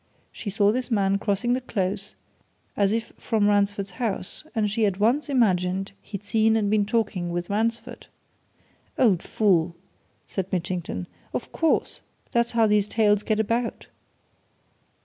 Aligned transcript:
She 0.31 0.49
saw 0.49 0.71
this 0.71 0.89
man 0.89 1.19
crossing 1.19 1.53
the 1.53 1.61
Close, 1.61 2.15
as 2.75 2.91
if 2.91 3.13
from 3.19 3.47
Ransford's 3.47 3.91
house 4.01 4.43
and 4.55 4.67
she 4.71 4.87
at 4.87 4.99
once 4.99 5.29
imagined 5.29 5.91
he'd 6.01 6.23
seen 6.23 6.55
and 6.57 6.71
been 6.71 6.87
talking 6.87 7.29
with 7.29 7.51
Ransford." 7.51 8.07
"Old 8.97 9.21
fool!" 9.21 9.75
said 10.25 10.51
Mitchington. 10.51 11.05
"Of 11.35 11.51
course, 11.51 12.01
that's 12.31 12.53
how 12.53 12.65
these 12.65 12.87
tales 12.87 13.21
get 13.21 13.39
about. 13.39 13.85